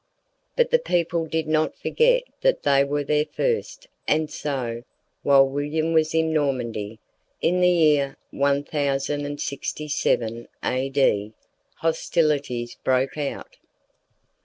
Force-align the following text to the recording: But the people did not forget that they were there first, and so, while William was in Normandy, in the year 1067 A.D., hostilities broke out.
But 0.55 0.71
the 0.71 0.79
people 0.79 1.27
did 1.27 1.45
not 1.47 1.77
forget 1.77 2.23
that 2.41 2.63
they 2.63 2.83
were 2.83 3.03
there 3.03 3.27
first, 3.31 3.87
and 4.07 4.31
so, 4.31 4.81
while 5.21 5.47
William 5.47 5.93
was 5.93 6.15
in 6.15 6.33
Normandy, 6.33 6.97
in 7.39 7.61
the 7.61 7.69
year 7.69 8.17
1067 8.31 10.47
A.D., 10.63 11.33
hostilities 11.75 12.75
broke 12.83 13.15
out. 13.15 13.57